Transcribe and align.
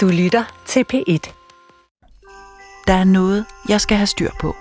Du 0.00 0.08
lytter 0.08 0.62
til 0.66 0.84
P1. 0.92 1.32
Der 2.86 2.94
er 2.94 3.04
noget, 3.04 3.44
jeg 3.68 3.80
skal 3.80 3.96
have 3.96 4.06
styr 4.06 4.30
på. 4.40 4.56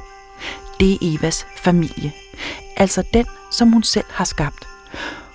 Det 0.80 0.94
er 0.94 0.98
Evas 1.02 1.46
familie. 1.58 2.12
Altså 2.78 3.04
den, 3.14 3.26
som 3.52 3.72
hun 3.72 3.84
selv 3.84 4.06
har 4.10 4.26
skabt. 4.26 4.68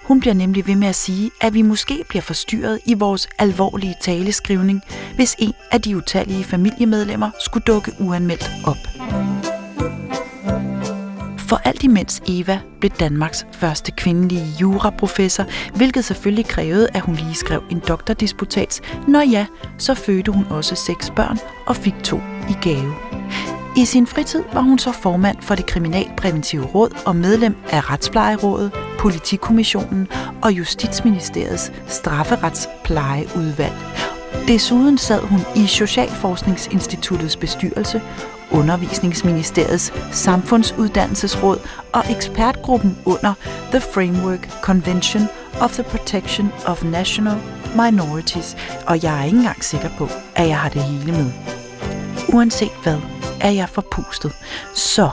Hun 0.02 0.20
bliver 0.20 0.34
nemlig 0.34 0.66
ved 0.66 0.76
med 0.76 0.88
at 0.88 0.94
sige, 0.94 1.30
at 1.40 1.54
vi 1.54 1.62
måske 1.62 2.04
bliver 2.08 2.22
forstyrret 2.22 2.80
i 2.86 2.94
vores 2.94 3.28
alvorlige 3.38 3.94
taleskrivning, 4.00 4.80
hvis 5.14 5.36
en 5.38 5.52
af 5.70 5.82
de 5.82 5.96
utallige 5.96 6.44
familiemedlemmer 6.44 7.30
skulle 7.40 7.64
dukke 7.64 7.92
uanmeldt 8.00 8.50
op. 8.66 8.76
For 11.54 11.60
alt 11.64 11.82
imens 11.82 12.22
Eva 12.28 12.60
blev 12.80 12.90
Danmarks 12.90 13.46
første 13.52 13.92
kvindelige 13.92 14.46
juraprofessor, 14.60 15.44
hvilket 15.76 16.04
selvfølgelig 16.04 16.46
krævede, 16.46 16.88
at 16.94 17.00
hun 17.00 17.14
lige 17.14 17.34
skrev 17.34 17.62
en 17.70 17.82
doktordisputats. 17.88 18.82
Når 19.08 19.20
ja, 19.20 19.46
så 19.78 19.94
fødte 19.94 20.32
hun 20.32 20.46
også 20.50 20.74
seks 20.74 21.10
børn 21.10 21.38
og 21.66 21.76
fik 21.76 21.94
to 22.04 22.16
i 22.48 22.52
gave. 22.62 22.94
I 23.76 23.84
sin 23.84 24.06
fritid 24.06 24.42
var 24.52 24.60
hun 24.60 24.78
så 24.78 24.92
formand 24.92 25.36
for 25.40 25.54
det 25.54 25.66
kriminalpræventive 25.66 26.64
råd 26.64 26.90
og 27.06 27.16
medlem 27.16 27.56
af 27.70 27.90
Retsplejerådet, 27.90 28.72
Politikommissionen 28.98 30.08
og 30.42 30.52
Justitsministeriets 30.52 31.72
strafferetsplejeudvalg. 31.86 33.74
Desuden 34.48 34.98
sad 34.98 35.20
hun 35.20 35.40
i 35.56 35.66
Socialforskningsinstituttets 35.66 37.36
bestyrelse, 37.36 38.00
Undervisningsministeriets 38.50 39.92
Samfundsuddannelsesråd 40.12 41.58
og 41.92 42.04
ekspertgruppen 42.10 42.98
under 43.04 43.34
The 43.70 43.80
Framework 43.80 44.48
Convention 44.62 45.22
of 45.60 45.72
the 45.72 45.82
Protection 45.82 46.52
of 46.66 46.84
National 46.84 47.36
Minorities, 47.76 48.56
og 48.86 49.02
jeg 49.02 49.20
er 49.20 49.24
ikke 49.24 49.36
engang 49.36 49.64
sikker 49.64 49.88
på, 49.98 50.08
at 50.34 50.48
jeg 50.48 50.58
har 50.58 50.68
det 50.68 50.82
hele 50.82 51.12
med. 51.12 51.30
Uanset 52.32 52.72
hvad, 52.82 52.98
er 53.40 53.50
jeg 53.50 53.68
forpustet. 53.68 54.32
Så 54.74 55.10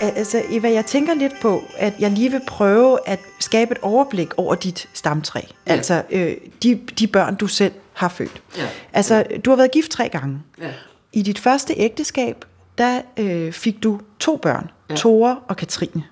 Altså, 0.00 0.42
Eva, 0.50 0.72
jeg 0.72 0.86
tænker 0.86 1.14
lidt 1.14 1.32
på, 1.42 1.64
at 1.76 1.94
jeg 1.98 2.10
lige 2.10 2.30
vil 2.30 2.40
prøve 2.46 2.98
at 3.08 3.20
skabe 3.40 3.72
et 3.72 3.78
overblik 3.82 4.28
over 4.36 4.54
dit 4.54 4.88
stamtræ. 4.92 5.40
Ja. 5.66 5.72
Altså, 5.72 6.02
øh, 6.10 6.36
de, 6.62 6.80
de 6.98 7.06
børn, 7.06 7.34
du 7.34 7.46
selv 7.46 7.72
har 7.92 8.08
født. 8.08 8.42
Ja. 8.56 8.66
Altså, 8.92 9.24
du 9.44 9.50
har 9.50 9.56
været 9.56 9.70
gift 9.70 9.90
tre 9.90 10.08
gange. 10.08 10.38
Ja. 10.60 10.70
I 11.12 11.22
dit 11.22 11.38
første 11.38 11.74
ægteskab, 11.76 12.44
der 12.78 13.00
øh, 13.16 13.52
fik 13.52 13.82
du 13.82 14.00
to 14.18 14.36
børn, 14.36 14.70
ja. 14.90 14.94
Tore 14.94 15.38
og 15.48 15.56
Katrine. 15.56 16.04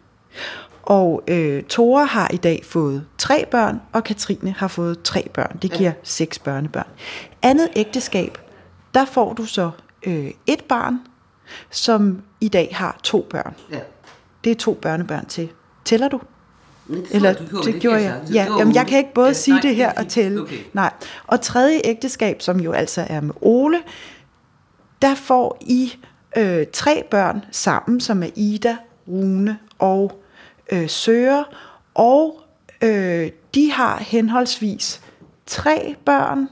Og 0.82 1.22
øh, 1.28 1.62
Tore 1.62 2.06
har 2.06 2.30
i 2.32 2.36
dag 2.36 2.60
fået 2.64 3.06
tre 3.18 3.44
børn, 3.50 3.80
og 3.92 4.04
Katrine 4.04 4.54
har 4.58 4.68
fået 4.68 5.02
tre 5.02 5.28
børn. 5.34 5.58
Det 5.62 5.72
giver 5.72 5.90
ja. 5.90 5.94
seks 6.02 6.38
børnebørn. 6.38 6.86
Andet 7.42 7.68
ægteskab, 7.76 8.38
der 8.94 9.04
får 9.04 9.32
du 9.32 9.44
så 9.44 9.70
øh, 10.06 10.30
et 10.46 10.64
barn, 10.64 10.98
som 11.70 12.22
i 12.40 12.48
dag 12.48 12.68
har 12.72 12.98
to 13.02 13.26
børn. 13.30 13.54
Ja. 13.72 13.78
Det 14.44 14.50
er 14.50 14.56
to 14.56 14.74
børnebørn 14.74 15.26
til. 15.26 15.48
Tæller 15.84 16.08
du? 16.08 16.20
Men 16.86 17.00
det, 17.02 17.06
Eller 17.10 17.32
du 17.32 17.44
gjorde, 17.44 17.64
det 17.64 17.72
kan 17.72 17.80
gjorde 17.80 18.02
jeg. 18.02 18.20
Ja, 18.32 18.46
Det 18.50 18.58
jamen, 18.58 18.74
jeg 18.74 18.86
kan 18.86 18.98
ikke 18.98 19.14
både 19.14 19.26
Ja, 19.26 19.32
sige 19.32 19.54
nej, 19.54 19.60
det 19.60 19.76
her 19.76 19.88
er 19.88 20.02
og 20.02 20.08
tælle. 20.08 20.40
Okay. 20.40 20.58
Nej. 20.72 20.92
Og 21.26 21.40
tredje 21.40 21.80
ægteskab, 21.84 22.42
som 22.42 22.60
jo 22.60 22.72
altså 22.72 23.06
er 23.08 23.20
med 23.20 23.34
Ole, 23.40 23.78
der 25.04 25.14
får 25.14 25.56
I 25.60 25.92
øh, 26.36 26.66
tre 26.72 27.02
børn 27.10 27.44
sammen, 27.50 28.00
som 28.00 28.22
er 28.22 28.28
Ida, 28.34 28.76
Rune 29.08 29.58
og 29.78 30.20
øh, 30.72 30.88
Søre. 30.88 31.44
Og 31.94 32.40
øh, 32.82 33.30
de 33.54 33.72
har 33.72 33.98
henholdsvis 33.98 35.00
tre 35.46 35.94
børn, 36.04 36.48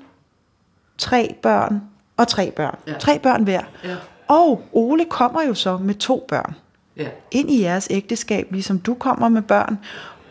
tre 0.99 1.35
børn 1.43 1.83
og 2.17 2.29
tre 2.29 2.51
børn. 2.51 2.79
Ja. 2.87 2.93
Tre 2.99 3.19
børn 3.19 3.45
hver. 3.45 3.63
Ja. 3.85 3.97
Og 4.29 4.63
Ole 4.73 5.05
kommer 5.05 5.43
jo 5.43 5.55
så 5.55 5.77
med 5.77 5.95
to 5.95 6.25
børn 6.29 6.55
Ja. 6.97 7.09
ind 7.31 7.51
i 7.51 7.63
jeres 7.63 7.89
ægteskab, 7.91 8.49
ligesom 8.51 8.79
du 8.79 8.95
kommer 8.95 9.29
med 9.29 9.43
børn. 9.43 9.79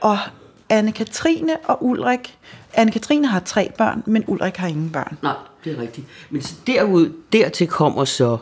Og 0.01 0.17
Anne-Katrine 0.73 1.51
og 1.67 1.85
Ulrik, 1.85 2.37
Anne-Katrine 2.77 3.25
har 3.25 3.39
tre 3.39 3.71
børn, 3.77 4.03
men 4.05 4.23
Ulrik 4.27 4.57
har 4.57 4.67
ingen 4.67 4.89
børn. 4.89 5.17
Nej, 5.21 5.33
det 5.63 5.77
er 5.77 5.81
rigtigt. 5.81 6.07
Men 6.29 6.41
så 6.41 6.53
derud, 6.67 7.11
dertil 7.33 7.67
kommer 7.67 8.05
så, 8.05 8.37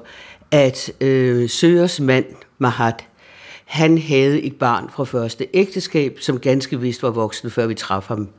at 0.51 0.91
øh, 1.01 1.49
Søres 1.49 1.99
mand, 1.99 2.25
Mahat, 2.57 3.05
han 3.65 3.97
havde 3.97 4.41
et 4.41 4.55
barn 4.55 4.89
fra 4.89 5.03
første 5.03 5.47
ægteskab, 5.53 6.17
som 6.19 6.39
ganske 6.39 6.79
vist 6.79 7.03
var 7.03 7.09
voksen, 7.09 7.51
før 7.51 7.67
vi 7.67 7.75
traf 7.75 8.07
ham. 8.07 8.29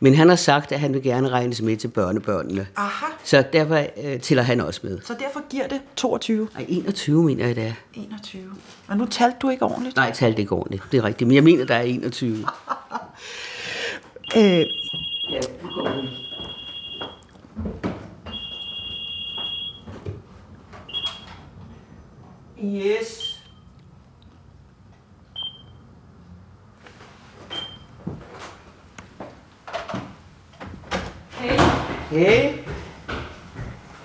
Men 0.00 0.14
han 0.14 0.28
har 0.28 0.36
sagt, 0.36 0.72
at 0.72 0.80
han 0.80 0.94
vil 0.94 1.02
gerne 1.02 1.28
regnes 1.28 1.62
med 1.62 1.76
til 1.76 1.88
børnebørnene. 1.88 2.66
Aha. 2.76 3.06
Så 3.24 3.44
derfor 3.52 3.84
øh, 4.04 4.20
tæller 4.20 4.42
han 4.42 4.60
også 4.60 4.80
med. 4.82 4.98
Så 5.04 5.14
derfor 5.18 5.48
giver 5.50 5.66
det 5.66 5.80
22. 5.96 6.48
Ej, 6.56 6.64
21 6.68 7.24
mener 7.24 7.46
jeg, 7.46 7.56
det 7.56 7.64
er. 7.64 7.72
21. 7.94 8.42
Og 8.88 8.96
nu 8.96 9.06
talte 9.06 9.36
du 9.42 9.48
ikke 9.48 9.64
ordentligt. 9.64 9.96
Nej, 9.96 10.04
jeg 10.04 10.14
talte 10.14 10.40
ikke 10.40 10.52
ordentligt. 10.52 10.82
Det 10.92 10.98
er 10.98 11.04
rigtigt. 11.04 11.28
Men 11.28 11.34
jeg 11.34 11.44
mener, 11.44 11.64
der 11.64 11.74
er 11.74 11.82
21. 11.82 12.36
Øh, 14.36 14.42
Ja, 15.30 15.40
det 15.40 15.60
går 15.74 15.88
Yes. 22.60 23.38
Hey. 31.40 31.58
Hey. 32.10 32.52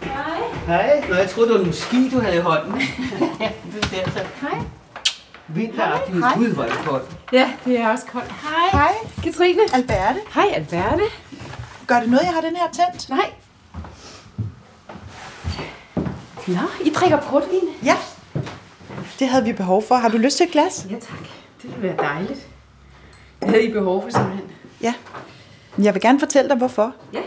Hej. 0.02 0.42
Hej. 0.68 1.06
Nå, 1.10 1.16
jeg 1.16 1.30
troede, 1.30 1.50
det 1.54 1.60
var 1.60 1.66
en 1.66 1.74
ski, 1.74 2.10
du 2.10 2.20
havde 2.20 2.36
i 2.36 2.40
hånden. 2.40 2.74
det 3.74 3.92
der, 3.92 4.12
så. 4.12 4.26
Hej. 4.42 4.60
Vinteragtigt. 5.48 6.18
Hej. 6.18 6.34
Gud, 6.36 6.54
hvor 6.54 6.64
er 6.64 6.68
det 6.70 6.78
koldt. 6.86 7.06
Ja, 7.32 7.52
det 7.66 7.80
er 7.80 7.90
også 7.90 8.06
koldt. 8.06 8.32
Hej. 8.32 8.70
Hej. 8.72 8.94
Katrine. 9.24 9.62
Alberte, 9.74 10.20
Hej, 10.34 10.52
Alberte. 10.56 11.04
gør 11.88 12.00
det 12.00 12.10
noget, 12.10 12.24
jeg 12.26 12.34
har 12.34 12.42
den 12.42 12.56
her 12.56 12.68
tændt? 12.72 13.10
Nej. 13.10 13.34
Nå, 16.48 16.62
I 16.86 16.90
drikker 16.90 17.22
portvin? 17.22 17.60
Ja. 17.84 17.96
Det 19.24 19.32
havde 19.32 19.44
vi 19.46 19.54
behov 19.54 19.84
for. 19.84 19.96
Har 19.96 20.10
du 20.10 20.18
lyst 20.18 20.38
til 20.38 20.46
et 20.46 20.52
glas? 20.52 20.86
Ja, 20.90 20.96
tak. 20.96 21.20
Det 21.62 21.70
ville 21.76 21.82
være 21.84 21.98
dejligt. 21.98 22.48
Det 23.42 23.50
havde 23.50 23.64
I 23.64 23.72
behov 23.72 24.02
for 24.04 24.10
simpelthen. 24.10 24.46
Ja. 24.82 24.94
Jeg 25.84 25.94
vil 25.94 26.02
gerne 26.02 26.20
fortælle 26.20 26.50
dig, 26.50 26.58
hvorfor. 26.58 26.96
Ja. 27.14 27.20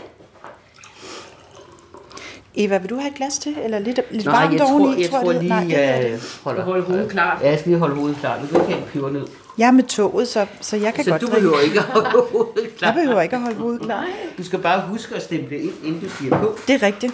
Eva, 2.55 2.77
vil 2.77 2.89
du 2.89 2.95
have 2.95 3.07
et 3.09 3.15
glas 3.15 3.37
til? 3.39 3.55
Eller 3.63 3.79
lidt, 3.79 3.99
lidt 4.11 4.25
Nej, 4.25 4.41
varmt 4.41 4.53
jeg 4.53 4.59
tror, 4.61 4.79
oveni, 4.79 5.01
jeg 5.01 5.09
tror 5.09 5.19
det 5.19 5.27
hedder? 5.27 5.41
lige, 5.41 5.49
Nej, 5.49 5.63
det 5.63 5.77
er 5.83 5.95
jeg 5.95 6.03
det. 6.11 6.39
holder, 6.43 6.63
Hold 6.63 6.83
hovedet 6.83 7.09
klart. 7.11 7.41
Ja, 7.41 7.49
jeg 7.49 7.59
skal 7.59 7.69
lige 7.69 7.79
holde 7.79 7.95
hovedet 7.95 8.17
klart. 8.17 8.41
Du 8.41 8.47
kan 8.47 8.55
ikke 8.61 8.73
have 8.73 8.83
en 8.83 8.89
peber 8.93 9.09
ned. 9.09 9.27
Jeg 9.57 9.67
er 9.67 9.71
med 9.71 9.83
toget, 9.83 10.27
så, 10.27 10.45
så 10.61 10.77
jeg 10.77 10.93
kan 10.93 11.03
Så 11.03 11.09
godt 11.09 11.21
du 11.21 11.27
drikke. 11.27 11.41
behøver 11.41 11.59
ikke 11.59 11.79
at 11.79 11.85
holde 11.85 12.09
hovedet 12.31 12.75
klart. 12.77 12.95
Jeg 12.95 13.03
behøver 13.03 13.21
ikke 13.21 13.35
at 13.35 13.41
holde 13.41 13.57
hovedet 13.57 13.81
klar. 13.81 14.05
Du 14.37 14.43
skal 14.43 14.59
bare 14.59 14.81
huske 14.81 15.15
at 15.15 15.21
stemple 15.23 15.57
ind, 15.59 15.73
inden 15.83 16.01
du 16.01 16.09
siger 16.09 16.39
på. 16.39 16.57
Det 16.67 16.75
er 16.75 16.83
rigtigt. 16.85 17.13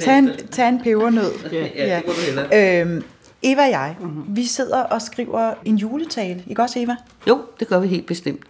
Tag 0.00 0.18
en, 0.18 0.30
tag 0.52 0.68
en 0.68 0.80
pebernød. 0.82 1.32
Ja, 1.52 1.58
ja, 1.86 1.96
det 1.96 2.02
må 2.06 2.12
du 2.12 2.20
hellere. 2.20 2.80
Øhm, 2.80 3.04
Eva 3.46 3.62
og 3.62 3.70
jeg, 3.70 3.96
mm-hmm. 4.00 4.36
vi 4.36 4.44
sidder 4.44 4.82
og 4.82 5.02
skriver 5.02 5.54
en 5.64 5.76
juletale. 5.76 6.44
Ikke 6.46 6.62
også, 6.62 6.78
Eva? 6.78 6.96
Jo, 7.28 7.40
det 7.60 7.68
gør 7.68 7.78
vi 7.78 7.88
helt 7.88 8.06
bestemt. 8.06 8.44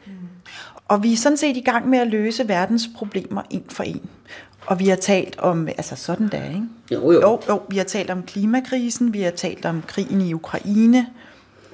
Og 0.88 1.02
vi 1.02 1.12
er 1.12 1.16
sådan 1.16 1.36
set 1.36 1.56
i 1.56 1.60
gang 1.60 1.88
med 1.88 1.98
at 1.98 2.06
løse 2.06 2.48
verdens 2.48 2.90
problemer 2.96 3.42
en 3.50 3.64
for 3.68 3.82
en. 3.82 4.00
Og 4.66 4.78
vi 4.78 4.88
har 4.88 4.96
talt 4.96 5.38
om, 5.38 5.68
altså 5.68 5.96
sådan 5.96 6.28
der, 6.28 6.44
ikke? 6.44 6.62
Jo, 6.90 7.12
jo. 7.12 7.20
Jo, 7.20 7.40
jo, 7.48 7.62
vi 7.68 7.76
har 7.76 7.84
talt 7.84 8.10
om 8.10 8.22
klimakrisen, 8.22 9.12
vi 9.12 9.22
har 9.22 9.30
talt 9.30 9.64
om 9.64 9.82
krigen 9.86 10.20
i 10.20 10.34
Ukraine, 10.34 11.06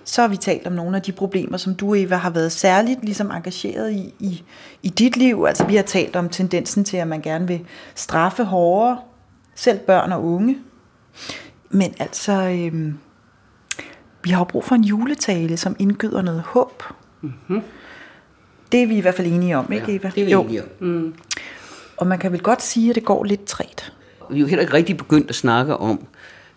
så 0.04 0.20
har 0.20 0.28
vi 0.28 0.36
talt 0.36 0.66
om 0.66 0.72
nogle 0.72 0.96
af 0.96 1.02
de 1.02 1.12
problemer, 1.12 1.56
som 1.56 1.74
du, 1.74 1.94
Eva, 1.94 2.16
har 2.16 2.30
været 2.30 2.52
særligt 2.52 3.04
ligesom 3.04 3.30
engageret 3.30 3.92
i, 3.92 4.14
i, 4.18 4.42
i 4.82 4.88
dit 4.88 5.16
liv. 5.16 5.44
Altså 5.48 5.64
vi 5.64 5.76
har 5.76 5.82
talt 5.82 6.16
om 6.16 6.28
tendensen 6.28 6.84
til, 6.84 6.96
at 6.96 7.08
man 7.08 7.20
gerne 7.20 7.46
vil 7.46 7.60
straffe 7.94 8.44
hårdere, 8.44 8.98
selv 9.54 9.78
børn 9.78 10.12
og 10.12 10.24
unge. 10.24 10.58
Men 11.70 11.94
altså, 11.98 12.32
øhm, 12.32 12.98
vi 14.24 14.30
har 14.30 14.38
jo 14.40 14.44
brug 14.44 14.64
for 14.64 14.74
en 14.74 14.84
juletale, 14.84 15.56
som 15.56 15.76
indgyder 15.78 16.22
noget 16.22 16.40
håb. 16.46 16.82
Mm-hmm. 17.20 17.60
Det 18.72 18.82
er 18.82 18.86
vi 18.86 18.96
i 18.96 19.00
hvert 19.00 19.14
fald 19.14 19.26
enige 19.32 19.56
om, 19.58 19.72
ikke 19.72 19.86
Ja, 19.88 19.96
Eva? 19.96 20.10
det 20.14 20.20
er 20.22 20.24
vi 20.26 20.32
Jo. 20.32 20.42
enige 20.42 20.62
om. 20.80 21.14
Og 21.96 22.06
man 22.06 22.18
kan 22.18 22.32
vel 22.32 22.40
godt 22.40 22.62
sige, 22.62 22.88
at 22.90 22.94
det 22.94 23.04
går 23.04 23.24
lidt 23.24 23.44
træt. 23.44 23.92
Vi 24.30 24.36
er 24.36 24.40
jo 24.40 24.46
heller 24.46 24.60
ikke 24.62 24.72
rigtig 24.74 24.96
begyndt 24.96 25.28
at 25.30 25.34
snakke 25.34 25.76
om, 25.76 26.06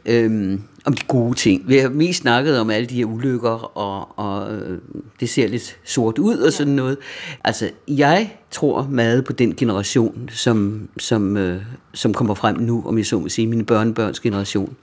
øhm, 0.06 0.62
om 0.86 0.94
de 0.94 1.02
gode 1.08 1.34
ting. 1.36 1.68
Vi 1.68 1.78
har 1.78 1.90
mest 1.90 2.22
snakket 2.22 2.60
om 2.60 2.70
alle 2.70 2.88
de 2.88 2.96
her 2.96 3.06
ulykker, 3.06 3.78
og, 3.78 4.20
og 4.20 4.54
øh, 4.54 4.78
det 5.20 5.30
ser 5.30 5.48
lidt 5.48 5.78
sort 5.84 6.18
ud 6.18 6.38
og 6.38 6.54
sådan 6.54 6.74
noget. 6.74 6.98
Altså, 7.44 7.70
jeg 7.88 8.34
tror 8.52 8.88
meget 8.92 9.26
på 9.26 9.34
den 9.34 9.56
generation, 9.56 10.30
som, 10.32 10.90
som, 10.98 11.38
øh, 11.38 11.62
som 11.94 12.14
kommer 12.14 12.34
frem 12.34 12.58
nu, 12.60 12.84
om 12.88 12.98
jeg 12.98 13.06
så 13.06 13.20
må 13.20 13.30
sige, 13.30 13.48
mine 13.48 13.66
børnebørns 13.66 14.20
generation. 14.20 14.76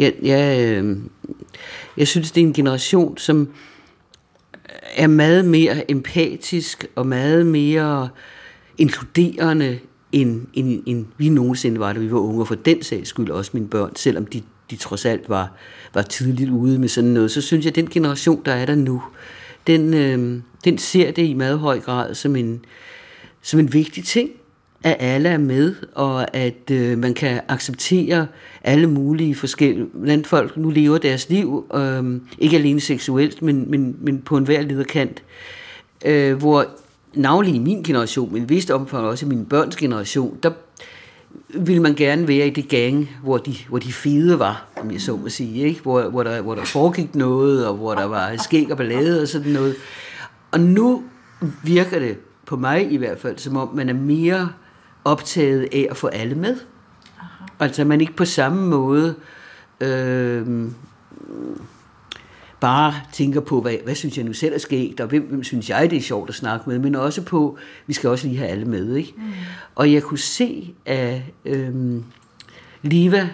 Jeg, 0.00 0.14
jeg, 0.22 0.68
øh, 0.68 0.96
jeg 1.96 2.08
synes, 2.08 2.30
det 2.30 2.40
er 2.40 2.46
en 2.46 2.52
generation, 2.52 3.18
som 3.18 3.48
er 4.96 5.06
meget 5.06 5.44
mere 5.44 5.90
empatisk 5.90 6.86
og 6.94 7.06
meget 7.06 7.46
mere 7.46 8.08
inkluderende 8.78 9.78
end, 10.12 10.46
end, 10.54 10.82
end 10.86 11.06
vi 11.18 11.28
nogensinde 11.28 11.80
var, 11.80 11.92
da 11.92 11.98
vi 11.98 12.12
var 12.12 12.18
unge, 12.18 12.40
og 12.40 12.48
for 12.48 12.54
den 12.54 12.82
sags 12.82 13.08
skyld 13.08 13.30
også 13.30 13.50
mine 13.54 13.68
børn, 13.68 13.96
selvom 13.96 14.26
de, 14.26 14.42
de 14.70 14.76
trods 14.76 15.04
alt 15.04 15.28
var, 15.28 15.52
var 15.94 16.02
tidligt 16.02 16.50
ude 16.50 16.78
med 16.78 16.88
sådan 16.88 17.10
noget, 17.10 17.30
så 17.30 17.40
synes 17.40 17.64
jeg, 17.64 17.70
at 17.70 17.76
den 17.76 17.90
generation, 17.90 18.42
der 18.44 18.52
er 18.52 18.66
der 18.66 18.74
nu, 18.74 19.02
den, 19.66 19.94
øh, 19.94 20.42
den 20.64 20.78
ser 20.78 21.10
det 21.10 21.22
i 21.22 21.34
meget 21.34 21.58
høj 21.58 21.80
grad 21.80 22.14
som 22.14 22.36
en, 22.36 22.64
som 23.42 23.60
en 23.60 23.72
vigtig 23.72 24.04
ting, 24.04 24.30
at 24.84 24.96
alle 25.00 25.28
er 25.28 25.38
med, 25.38 25.74
og 25.94 26.36
at 26.36 26.70
øh, 26.70 26.98
man 26.98 27.14
kan 27.14 27.40
acceptere 27.48 28.26
alle 28.64 28.86
mulige 28.86 29.34
forskellige, 29.34 29.86
hvordan 29.92 30.24
folk 30.24 30.56
nu 30.56 30.70
lever 30.70 30.98
deres 30.98 31.28
liv, 31.28 31.66
øh, 31.74 32.20
ikke 32.38 32.56
alene 32.56 32.80
seksuelt, 32.80 33.42
men, 33.42 33.70
men, 33.70 33.96
men 34.00 34.20
på 34.20 34.36
en 34.36 34.44
hver 34.44 34.62
lederkant, 34.62 35.22
øh, 36.04 36.36
hvor 36.36 36.66
navnlig 37.14 37.54
i 37.54 37.58
min 37.58 37.82
generation, 37.82 38.32
men 38.32 38.48
vist 38.48 38.70
omfang 38.70 39.06
også 39.06 39.26
i 39.26 39.28
min 39.28 39.44
børns 39.44 39.76
generation, 39.76 40.38
der 40.42 40.50
ville 41.54 41.82
man 41.82 41.94
gerne 41.94 42.28
være 42.28 42.46
i 42.46 42.50
det 42.50 42.68
gang, 42.68 43.10
hvor 43.22 43.36
de, 43.36 43.54
hvor 43.68 43.78
de 43.78 43.92
fede 43.92 44.38
var, 44.38 44.66
om 44.76 44.90
jeg 44.90 45.00
så 45.00 45.16
må 45.16 45.28
sige, 45.28 45.64
ikke? 45.64 45.80
Hvor, 45.82 46.02
hvor, 46.02 46.22
der, 46.22 46.40
hvor 46.40 46.54
der 46.54 46.64
foregik 46.64 47.14
noget, 47.14 47.66
og 47.66 47.74
hvor 47.74 47.94
der 47.94 48.04
var 48.04 48.36
skæg 48.36 48.70
og 48.70 48.76
ballade 48.76 49.22
og 49.22 49.28
sådan 49.28 49.52
noget. 49.52 49.74
Og 50.50 50.60
nu 50.60 51.02
virker 51.64 51.98
det 51.98 52.16
på 52.46 52.56
mig 52.56 52.92
i 52.92 52.96
hvert 52.96 53.18
fald, 53.18 53.38
som 53.38 53.56
om 53.56 53.70
man 53.74 53.88
er 53.88 53.94
mere 53.94 54.48
optaget 55.04 55.68
af 55.72 55.86
at 55.90 55.96
få 55.96 56.06
alle 56.06 56.34
med. 56.34 56.56
Aha. 57.20 57.44
Altså 57.60 57.84
man 57.84 58.00
ikke 58.00 58.16
på 58.16 58.24
samme 58.24 58.66
måde 58.66 59.14
øh, 59.80 60.46
bare 62.60 62.94
tænker 63.12 63.40
på, 63.40 63.60
hvad, 63.60 63.76
hvad 63.84 63.94
synes 63.94 64.16
jeg 64.16 64.24
nu 64.24 64.32
selv 64.32 64.54
er 64.54 64.58
sket, 64.58 65.00
og 65.00 65.06
hvem, 65.06 65.22
hvem 65.22 65.44
synes 65.44 65.70
jeg, 65.70 65.90
det 65.90 65.96
er 65.96 66.02
sjovt 66.02 66.28
at 66.28 66.34
snakke 66.34 66.70
med, 66.70 66.78
men 66.78 66.94
også 66.94 67.22
på, 67.22 67.58
vi 67.86 67.92
skal 67.92 68.10
også 68.10 68.26
lige 68.26 68.38
have 68.38 68.50
alle 68.50 68.64
med. 68.64 68.94
Ikke? 68.94 69.14
Mm. 69.16 69.22
Og 69.74 69.92
jeg 69.92 70.02
kunne 70.02 70.18
se, 70.18 70.74
at 70.86 71.20
øh, 71.44 72.02
Liva, 72.82 73.28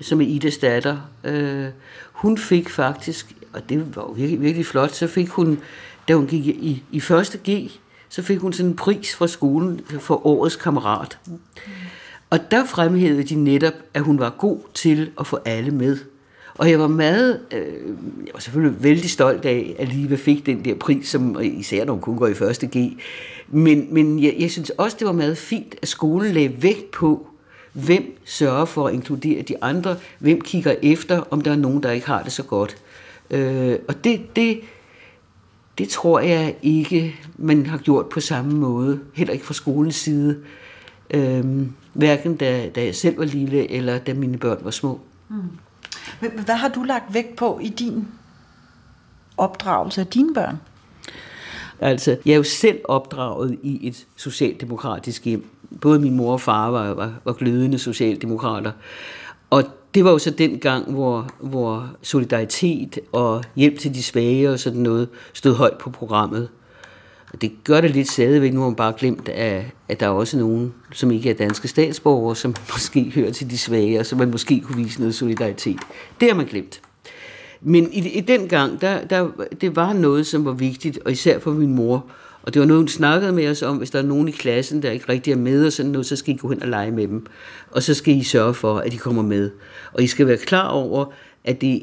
som 0.00 0.20
er 0.20 0.26
Idas 0.26 0.58
datter, 0.58 0.98
øh, 1.24 1.66
hun 2.12 2.38
fik 2.38 2.68
faktisk, 2.68 3.34
og 3.52 3.68
det 3.68 3.96
var 3.96 4.02
jo 4.02 4.08
virkelig, 4.08 4.40
virkelig 4.40 4.66
flot, 4.66 4.92
så 4.92 5.06
fik 5.06 5.28
hun, 5.28 5.58
da 6.08 6.14
hun 6.14 6.26
gik 6.26 6.46
i, 6.46 6.82
i 6.92 7.00
første 7.00 7.38
G, 7.50 7.70
så 8.08 8.22
fik 8.22 8.38
hun 8.38 8.52
sådan 8.52 8.70
en 8.70 8.76
pris 8.76 9.14
fra 9.14 9.26
skolen 9.26 9.80
for 10.00 10.26
årets 10.26 10.56
kammerat. 10.56 11.18
Og 12.30 12.50
der 12.50 12.64
fremhævede 12.64 13.22
de 13.22 13.34
netop, 13.34 13.72
at 13.94 14.02
hun 14.02 14.18
var 14.18 14.30
god 14.38 14.58
til 14.74 15.10
at 15.20 15.26
få 15.26 15.38
alle 15.44 15.70
med. 15.70 15.98
Og 16.54 16.70
jeg 16.70 16.80
var 16.80 16.88
meget, 16.88 17.40
øh, 17.52 17.60
jeg 18.26 18.34
var 18.34 18.40
selvfølgelig 18.40 18.82
vældig 18.82 19.10
stolt 19.10 19.44
af, 19.44 19.76
at 19.78 19.88
Liva 19.88 20.16
fik 20.16 20.46
den 20.46 20.64
der 20.64 20.74
pris, 20.74 21.08
som 21.08 21.36
især 21.42 21.84
når 21.84 21.92
hun 21.92 22.02
kun 22.02 22.16
går 22.16 22.26
i 22.26 22.34
første 22.34 22.66
G. 22.66 22.96
Men, 23.48 23.94
men 23.94 24.22
jeg, 24.22 24.34
jeg 24.38 24.50
synes 24.50 24.70
også, 24.70 24.96
det 24.98 25.06
var 25.06 25.12
meget 25.12 25.38
fint, 25.38 25.74
at 25.82 25.88
skolen 25.88 26.32
lagde 26.32 26.62
vægt 26.62 26.90
på, 26.90 27.26
hvem 27.72 28.18
sørger 28.24 28.64
for 28.64 28.86
at 28.88 28.94
inkludere 28.94 29.42
de 29.42 29.62
andre, 29.62 29.96
hvem 30.18 30.40
kigger 30.40 30.74
efter, 30.82 31.22
om 31.30 31.40
der 31.40 31.50
er 31.50 31.56
nogen, 31.56 31.82
der 31.82 31.90
ikke 31.90 32.06
har 32.06 32.22
det 32.22 32.32
så 32.32 32.42
godt. 32.42 32.76
Øh, 33.30 33.78
og 33.88 34.04
det, 34.04 34.36
det, 34.36 34.60
det 35.78 35.88
tror 35.88 36.20
jeg 36.20 36.56
ikke, 36.62 37.16
man 37.36 37.66
har 37.66 37.78
gjort 37.78 38.08
på 38.08 38.20
samme 38.20 38.52
måde, 38.52 39.00
heller 39.14 39.34
ikke 39.34 39.46
fra 39.46 39.54
skolens 39.54 39.94
side. 39.94 40.38
Øh, 41.10 41.44
hverken 41.92 42.36
da, 42.36 42.68
da 42.68 42.84
jeg 42.84 42.94
selv 42.94 43.18
var 43.18 43.24
lille, 43.24 43.70
eller 43.70 43.98
da 43.98 44.14
mine 44.14 44.38
børn 44.38 44.58
var 44.62 44.70
små. 44.70 45.00
Mm. 45.28 45.36
Hvad 46.20 46.54
har 46.54 46.68
du 46.68 46.82
lagt 46.82 47.14
vægt 47.14 47.36
på 47.36 47.60
i 47.62 47.68
din 47.68 48.08
opdragelse 49.36 50.00
af 50.00 50.06
dine 50.06 50.34
børn? 50.34 50.56
Altså, 51.80 52.16
jeg 52.24 52.32
er 52.32 52.36
jo 52.36 52.42
selv 52.42 52.80
opdraget 52.84 53.58
i 53.62 53.88
et 53.88 54.06
socialdemokratisk 54.16 55.24
hjem. 55.24 55.46
Både 55.80 55.98
min 55.98 56.16
mor 56.16 56.32
og 56.32 56.40
far 56.40 56.70
var, 56.70 56.94
var, 56.94 57.12
var 57.24 57.32
glødende 57.32 57.78
socialdemokrater. 57.78 58.72
Og 59.50 59.64
det 59.96 60.04
var 60.04 60.10
jo 60.10 60.18
så 60.18 60.30
den 60.30 60.58
gang, 60.58 60.92
hvor, 60.92 61.28
hvor 61.40 61.90
solidaritet 62.02 62.98
og 63.12 63.44
hjælp 63.56 63.78
til 63.78 63.94
de 63.94 64.02
svage 64.02 64.50
og 64.50 64.58
sådan 64.58 64.80
noget 64.80 65.08
stod 65.32 65.54
højt 65.54 65.78
på 65.78 65.90
programmet. 65.90 66.48
Og 67.32 67.42
det 67.42 67.52
gør 67.64 67.80
det 67.80 67.90
lidt 67.90 68.10
stadigvæk, 68.10 68.52
nu 68.52 68.60
har 68.60 68.68
man 68.68 68.76
bare 68.76 68.94
glemt, 68.98 69.28
at, 69.28 69.64
at 69.88 70.00
der 70.00 70.06
er 70.06 70.10
også 70.10 70.38
nogen, 70.38 70.74
som 70.92 71.10
ikke 71.10 71.30
er 71.30 71.34
danske 71.34 71.68
statsborgere, 71.68 72.36
som 72.36 72.54
måske 72.72 73.12
hører 73.14 73.30
til 73.30 73.50
de 73.50 73.58
svage, 73.58 74.00
og 74.00 74.06
som 74.06 74.18
man 74.18 74.30
måske 74.30 74.60
kunne 74.60 74.84
vise 74.84 75.00
noget 75.00 75.14
solidaritet. 75.14 75.78
Det 76.20 76.28
har 76.28 76.36
man 76.36 76.46
glemt. 76.46 76.80
Men 77.60 77.92
i, 77.92 78.08
i 78.08 78.20
den 78.20 78.48
gang, 78.48 78.80
der, 78.80 79.04
der, 79.04 79.28
det 79.60 79.76
var 79.76 79.92
noget, 79.92 80.26
som 80.26 80.44
var 80.44 80.52
vigtigt, 80.52 80.98
og 81.04 81.12
især 81.12 81.38
for 81.38 81.50
min 81.50 81.74
mor. 81.74 82.06
Og 82.46 82.54
det 82.54 82.60
var 82.60 82.66
noget, 82.66 82.80
hun 82.80 82.88
snakkede 82.88 83.32
med 83.32 83.48
os 83.48 83.62
om, 83.62 83.76
hvis 83.76 83.90
der 83.90 83.98
er 83.98 84.02
nogen 84.02 84.28
i 84.28 84.30
klassen, 84.30 84.82
der 84.82 84.90
ikke 84.90 85.08
rigtig 85.08 85.32
er 85.32 85.36
med, 85.36 85.66
og 85.66 85.72
sådan 85.72 85.92
noget, 85.92 86.06
så 86.06 86.16
skal 86.16 86.34
I 86.34 86.36
gå 86.36 86.48
hen 86.48 86.62
og 86.62 86.68
lege 86.68 86.90
med 86.90 87.08
dem. 87.08 87.26
Og 87.70 87.82
så 87.82 87.94
skal 87.94 88.16
I 88.16 88.22
sørge 88.22 88.54
for, 88.54 88.78
at 88.78 88.92
de 88.92 88.98
kommer 88.98 89.22
med. 89.22 89.50
Og 89.92 90.02
I 90.02 90.06
skal 90.06 90.26
være 90.26 90.36
klar 90.36 90.68
over, 90.68 91.12
at 91.44 91.60
det 91.60 91.82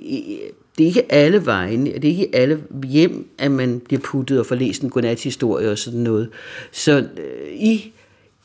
det 0.78 0.84
er 0.84 0.88
ikke 0.88 1.12
alle 1.12 1.46
vejen, 1.46 1.86
det 1.86 2.06
er 2.06 2.10
ikke 2.10 2.30
alle 2.34 2.64
hjem, 2.90 3.30
at 3.38 3.52
man 3.52 3.80
bliver 3.80 4.02
puttet 4.02 4.40
og 4.40 4.46
får 4.46 4.56
læst 4.56 4.82
en 4.82 4.90
godnat-historie 4.90 5.72
og 5.72 5.78
sådan 5.78 6.00
noget. 6.00 6.30
Så 6.72 6.98
øh, 6.98 7.54
I, 7.54 7.94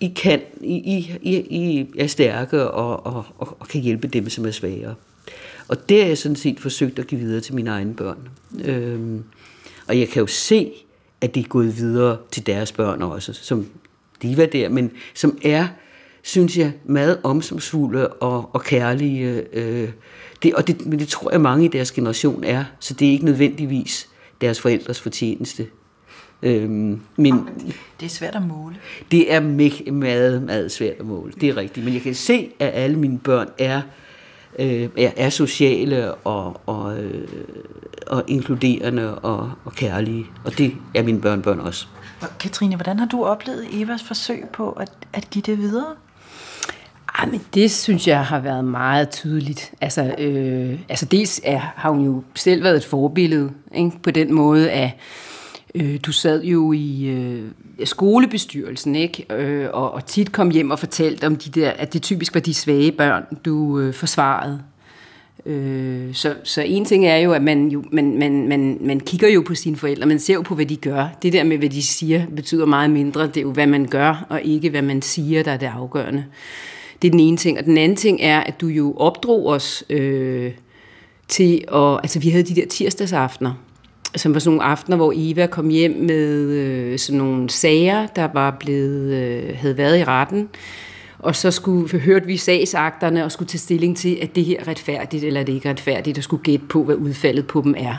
I 0.00 0.08
kan, 0.16 0.40
I, 0.60 1.10
I, 1.22 1.36
I 1.36 1.86
er 1.98 2.06
stærke 2.06 2.70
og, 2.70 3.06
og, 3.06 3.24
og, 3.38 3.56
og 3.60 3.68
kan 3.68 3.80
hjælpe 3.80 4.08
dem, 4.08 4.28
som 4.28 4.46
er 4.46 4.50
svagere. 4.50 4.94
Og 5.68 5.88
det 5.88 6.00
har 6.00 6.08
jeg 6.08 6.18
sådan 6.18 6.36
set 6.36 6.60
forsøgt 6.60 6.98
at 6.98 7.06
give 7.06 7.20
videre 7.20 7.40
til 7.40 7.54
mine 7.54 7.70
egne 7.70 7.94
børn. 7.94 8.28
Øhm, 8.64 9.24
og 9.86 9.98
jeg 9.98 10.08
kan 10.08 10.20
jo 10.20 10.26
se, 10.26 10.72
at 11.20 11.34
det 11.34 11.44
er 11.44 11.48
gået 11.48 11.76
videre 11.76 12.16
til 12.30 12.46
deres 12.46 12.72
børn 12.72 13.02
også, 13.02 13.32
som 13.32 13.66
de 14.22 14.36
var 14.36 14.46
der, 14.46 14.68
men 14.68 14.90
som 15.14 15.38
er, 15.44 15.68
synes 16.22 16.58
jeg, 16.58 16.72
meget 16.84 17.18
omsorgsfulde 17.22 18.08
og, 18.08 18.50
og 18.52 18.62
kærlige 18.62 19.44
øh, 19.52 19.88
det, 20.42 20.54
og 20.54 20.66
det, 20.66 20.86
men 20.86 20.98
det 20.98 21.08
tror 21.08 21.30
jeg 21.30 21.40
mange 21.40 21.64
i 21.64 21.68
deres 21.68 21.92
generation 21.92 22.44
er, 22.44 22.64
så 22.80 22.94
det 22.94 23.08
er 23.08 23.12
ikke 23.12 23.24
nødvendigvis 23.24 24.08
deres 24.40 24.60
forældres 24.60 25.00
fortjeneste. 25.00 25.66
Øhm, 26.42 27.00
men 27.16 27.48
det 28.00 28.06
er 28.06 28.10
svært 28.10 28.34
at 28.34 28.42
måle. 28.42 28.76
Det 29.10 29.32
er 29.32 29.40
meget, 29.90 30.42
meget 30.42 30.72
svært 30.72 30.96
at 31.00 31.06
måle, 31.06 31.32
det 31.40 31.48
er 31.48 31.56
rigtigt. 31.56 31.84
Men 31.84 31.94
jeg 31.94 32.02
kan 32.02 32.14
se, 32.14 32.50
at 32.58 32.70
alle 32.74 32.98
mine 32.98 33.18
børn 33.18 33.48
er, 33.58 33.76
øh, 33.76 33.82
er 34.96 35.30
sociale 35.30 36.14
og, 36.14 36.60
og, 36.66 36.98
øh, 36.98 37.28
og 38.06 38.24
inkluderende 38.28 39.18
og, 39.18 39.52
og 39.64 39.72
kærlige. 39.72 40.26
Og 40.44 40.58
det 40.58 40.74
er 40.94 41.02
mine 41.02 41.20
børnebørn 41.20 41.60
også. 41.60 41.86
Katrine, 42.40 42.76
hvordan 42.76 42.98
har 42.98 43.06
du 43.06 43.24
oplevet 43.24 43.66
Evas 43.72 44.02
forsøg 44.02 44.44
på 44.52 44.70
at, 44.70 44.90
at 45.12 45.30
give 45.30 45.42
det 45.42 45.58
videre? 45.58 45.94
Ej, 47.18 47.26
men 47.26 47.44
det 47.54 47.70
synes 47.70 48.08
jeg 48.08 48.24
har 48.24 48.40
været 48.40 48.64
meget 48.64 49.10
tydeligt. 49.10 49.72
Altså, 49.80 50.14
øh, 50.18 50.80
altså 50.88 51.06
dels 51.06 51.40
er, 51.44 51.58
har 51.58 51.90
hun 51.90 52.04
jo 52.04 52.22
selv 52.34 52.62
været 52.62 52.76
et 52.76 52.84
forbillede 52.84 53.50
ikke? 53.74 53.92
på 54.02 54.10
den 54.10 54.34
måde, 54.34 54.70
at 54.70 54.90
øh, 55.80 55.98
du 56.06 56.12
sad 56.12 56.44
jo 56.44 56.72
i 56.72 57.06
øh, 57.06 57.42
skolebestyrelsen, 57.84 58.96
ikke? 58.96 59.26
Øh, 59.30 59.68
og, 59.72 59.92
og 59.92 60.06
tit 60.06 60.32
kom 60.32 60.50
hjem 60.50 60.70
og 60.70 60.78
fortalte 60.78 61.26
om 61.26 61.36
de 61.36 61.60
der, 61.60 61.70
at 61.70 61.92
det 61.92 62.02
typisk 62.02 62.34
var 62.34 62.40
de 62.40 62.54
svage 62.54 62.92
børn, 62.92 63.24
du 63.44 63.80
øh, 63.80 63.94
forsvarede. 63.94 64.62
Øh, 65.46 66.14
så, 66.14 66.34
så 66.44 66.62
en 66.62 66.84
ting 66.84 67.06
er 67.06 67.16
jo, 67.16 67.32
at 67.32 67.42
man, 67.42 67.68
jo, 67.68 67.84
man, 67.92 68.18
man, 68.18 68.48
man, 68.48 68.78
man 68.80 69.00
kigger 69.00 69.28
jo 69.28 69.42
på 69.46 69.54
sine 69.54 69.76
forældre, 69.76 70.06
man 70.06 70.18
ser 70.18 70.34
jo 70.34 70.42
på, 70.42 70.54
hvad 70.54 70.66
de 70.66 70.76
gør. 70.76 71.06
Det 71.22 71.32
der 71.32 71.44
med, 71.44 71.58
hvad 71.58 71.68
de 71.68 71.82
siger, 71.82 72.26
betyder 72.36 72.66
meget 72.66 72.90
mindre. 72.90 73.26
Det 73.26 73.36
er 73.36 73.42
jo, 73.42 73.52
hvad 73.52 73.66
man 73.66 73.86
gør, 73.86 74.26
og 74.28 74.42
ikke 74.42 74.70
hvad 74.70 74.82
man 74.82 75.02
siger, 75.02 75.42
der 75.42 75.52
er 75.52 75.56
det 75.56 75.66
afgørende. 75.66 76.24
Det 77.02 77.08
er 77.08 77.10
den 77.10 77.20
ene 77.20 77.36
ting. 77.36 77.58
Og 77.58 77.64
den 77.64 77.78
anden 77.78 77.96
ting 77.96 78.20
er, 78.20 78.40
at 78.40 78.60
du 78.60 78.66
jo 78.66 78.94
opdrog 78.96 79.46
os 79.46 79.84
øh, 79.90 80.52
til 81.28 81.64
at... 81.74 82.00
Altså, 82.02 82.18
vi 82.20 82.30
havde 82.30 82.44
de 82.44 82.54
der 82.54 82.66
tirsdagsaftener, 82.66 83.52
som 84.16 84.34
var 84.34 84.40
sådan 84.40 84.56
nogle 84.56 84.70
aftener, 84.70 84.96
hvor 84.96 85.12
Eva 85.16 85.46
kom 85.46 85.68
hjem 85.68 85.90
med 85.90 86.50
øh, 86.50 86.98
sådan 86.98 87.18
nogle 87.18 87.50
sager, 87.50 88.06
der 88.06 88.28
var 88.34 88.56
blevet, 88.60 89.14
øh, 89.14 89.56
havde 89.56 89.76
været 89.76 89.98
i 89.98 90.04
retten. 90.04 90.48
Og 91.18 91.36
så 91.36 91.50
skulle, 91.50 91.98
hørte 91.98 92.26
vi 92.26 92.36
sagsakterne 92.36 93.24
og 93.24 93.32
skulle 93.32 93.48
tage 93.48 93.58
stilling 93.58 93.96
til, 93.96 94.18
at 94.22 94.34
det 94.34 94.44
her 94.44 94.60
er 94.60 94.68
retfærdigt 94.68 95.24
eller 95.24 95.40
er 95.40 95.44
det 95.44 95.52
ikke 95.52 95.70
retfærdigt, 95.70 96.18
og 96.18 96.24
skulle 96.24 96.42
gætte 96.42 96.66
på, 96.66 96.84
hvad 96.84 96.94
udfaldet 96.94 97.46
på 97.46 97.60
dem 97.60 97.74
er. 97.78 97.94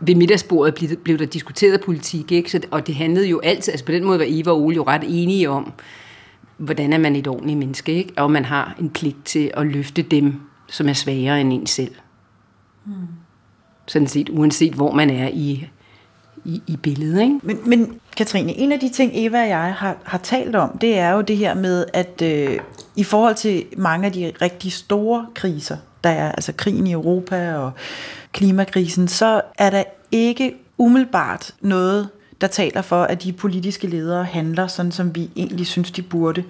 Ved 0.00 0.14
middagsbordet 0.14 0.74
blev, 0.74 0.96
blev 0.96 1.18
der 1.18 1.26
diskuteret 1.26 1.80
politik, 1.80 2.32
ikke? 2.32 2.50
Så, 2.50 2.60
og 2.70 2.86
det 2.86 2.94
handlede 2.94 3.28
jo 3.28 3.40
altid, 3.40 3.72
altså 3.72 3.86
på 3.86 3.92
den 3.92 4.04
måde 4.04 4.18
var 4.18 4.26
Eva 4.28 4.50
og 4.50 4.62
Ole 4.62 4.76
jo 4.76 4.82
ret 4.82 5.04
enige 5.08 5.50
om, 5.50 5.72
hvordan 6.56 6.92
er 6.92 6.98
man 6.98 7.16
et 7.16 7.26
ordentligt 7.26 7.58
menneske, 7.58 7.92
ikke? 7.94 8.12
og 8.16 8.30
man 8.30 8.44
har 8.44 8.76
en 8.80 8.90
pligt 8.90 9.24
til 9.24 9.50
at 9.54 9.66
løfte 9.66 10.02
dem, 10.02 10.34
som 10.68 10.88
er 10.88 10.92
svagere 10.92 11.40
end 11.40 11.52
en 11.52 11.66
selv. 11.66 11.94
Hmm. 12.84 12.94
Sådan 13.86 14.08
set, 14.08 14.28
uanset 14.28 14.72
hvor 14.72 14.92
man 14.92 15.10
er 15.10 15.28
i, 15.28 15.68
i, 16.44 16.62
i 16.66 16.76
billedet. 16.76 17.20
Ikke? 17.20 17.38
Men, 17.42 17.58
men 17.66 18.00
Katrine, 18.16 18.56
en 18.56 18.72
af 18.72 18.80
de 18.80 18.88
ting, 18.88 19.10
Eva 19.14 19.42
og 19.42 19.48
jeg 19.48 19.74
har, 19.74 19.96
har 20.04 20.18
talt 20.18 20.56
om, 20.56 20.78
det 20.78 20.98
er 20.98 21.10
jo 21.10 21.20
det 21.20 21.36
her 21.36 21.54
med, 21.54 21.84
at 21.92 22.22
øh, 22.22 22.58
i 22.96 23.04
forhold 23.04 23.34
til 23.34 23.64
mange 23.76 24.06
af 24.06 24.12
de 24.12 24.32
rigtig 24.42 24.72
store 24.72 25.26
kriser, 25.34 25.76
der 26.04 26.10
er 26.10 26.32
altså 26.32 26.52
krigen 26.52 26.86
i 26.86 26.92
Europa 26.92 27.54
og 27.56 27.72
klimakrisen, 28.32 29.08
så 29.08 29.40
er 29.58 29.70
der 29.70 29.82
ikke 30.12 30.54
umiddelbart 30.78 31.54
noget, 31.60 32.08
der 32.44 32.48
taler 32.48 32.82
for, 32.82 33.02
at 33.02 33.22
de 33.22 33.32
politiske 33.32 33.86
ledere 33.86 34.24
handler 34.24 34.66
sådan, 34.66 34.92
som 34.92 35.14
vi 35.14 35.30
egentlig 35.36 35.66
synes, 35.66 35.90
de 35.90 36.02
burde. 36.02 36.44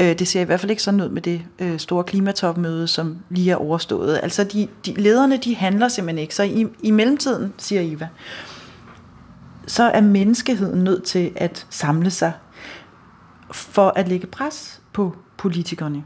Øh, 0.00 0.18
det 0.18 0.28
ser 0.28 0.40
i 0.40 0.44
hvert 0.44 0.60
fald 0.60 0.70
ikke 0.70 0.82
sådan 0.82 1.00
ud 1.00 1.08
med 1.08 1.22
det 1.22 1.42
øh, 1.58 1.78
store 1.78 2.04
klimatopmøde, 2.04 2.88
som 2.88 3.18
lige 3.30 3.50
er 3.50 3.56
overstået. 3.56 4.20
Altså, 4.22 4.44
de, 4.44 4.68
de 4.86 4.94
lederne, 4.94 5.36
de 5.36 5.56
handler 5.56 5.88
simpelthen 5.88 6.18
ikke. 6.18 6.34
Så 6.34 6.42
i, 6.42 6.66
i 6.82 6.90
mellemtiden, 6.90 7.52
siger 7.58 7.82
Eva, 7.84 8.08
så 9.66 9.82
er 9.82 10.00
menneskeheden 10.00 10.84
nødt 10.84 11.04
til 11.04 11.32
at 11.36 11.66
samle 11.70 12.10
sig 12.10 12.32
for 13.52 13.92
at 13.96 14.08
lægge 14.08 14.26
pres 14.26 14.80
på 14.92 15.16
politikerne. 15.36 16.04